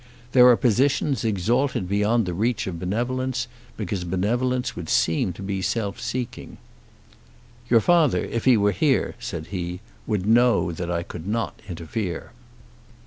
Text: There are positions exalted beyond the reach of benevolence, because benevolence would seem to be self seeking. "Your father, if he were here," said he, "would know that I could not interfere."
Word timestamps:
There 0.31 0.47
are 0.47 0.57
positions 0.57 1.23
exalted 1.23 1.87
beyond 1.87 2.25
the 2.25 2.33
reach 2.33 2.65
of 2.65 2.79
benevolence, 2.79 3.47
because 3.77 4.03
benevolence 4.03 4.75
would 4.75 4.89
seem 4.89 5.31
to 5.33 5.43
be 5.43 5.61
self 5.61 5.99
seeking. 6.01 6.57
"Your 7.69 7.81
father, 7.81 8.25
if 8.25 8.45
he 8.45 8.57
were 8.57 8.71
here," 8.71 9.13
said 9.19 9.45
he, 9.51 9.79
"would 10.07 10.25
know 10.25 10.71
that 10.71 10.89
I 10.89 11.03
could 11.03 11.27
not 11.27 11.61
interfere." 11.69 12.31